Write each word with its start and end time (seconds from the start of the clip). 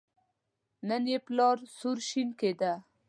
نن 0.87 1.03
یې 1.11 1.19
پلار 1.27 1.57
سور 1.77 1.97
شین 2.09 2.29
کېده. 2.39 2.73